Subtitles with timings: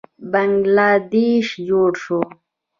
[0.31, 2.21] بنګله دیش جوړ شو.